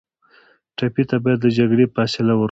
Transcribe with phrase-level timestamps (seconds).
[0.77, 2.39] ټپي ته باید له جګړې فاصله ورکړو.